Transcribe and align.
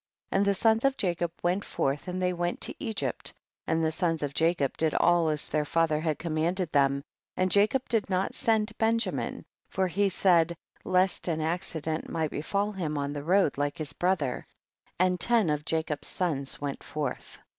And 0.31 0.43
the 0.45 0.55
sons 0.55 0.83
of 0.83 0.97
Jacob 0.97 1.31
went 1.43 1.63
forth 1.63 2.07
and 2.07 2.19
they 2.19 2.33
went 2.33 2.59
to 2.61 2.73
Egypt, 2.83 3.35
and 3.67 3.85
the 3.85 3.91
sons 3.91 4.23
of 4.23 4.33
Jacob 4.33 4.75
did 4.75 4.95
all 4.95 5.29
as 5.29 5.47
their 5.47 5.63
father 5.63 5.99
had 6.01 6.17
commanded 6.17 6.71
them, 6.71 7.03
and 7.37 7.51
Jacob 7.51 7.87
did 7.87 8.09
not 8.09 8.33
send 8.33 8.75
Benjamin, 8.79 9.45
for 9.69 9.87
he 9.87 10.09
said, 10.09 10.55
lest 10.83 11.27
an 11.27 11.39
accident 11.39 12.09
might 12.09 12.31
befall 12.31 12.71
him 12.71 12.97
on 12.97 13.13
the 13.13 13.23
road 13.23 13.59
like 13.59 13.77
his 13.77 13.93
brother; 13.93 14.47
and 14.97 15.19
ten 15.19 15.51
of 15.51 15.71
Ja 15.71 15.83
cob's 15.83 16.07
sons 16.07 16.59
went 16.59 16.81
forth. 16.83 17.37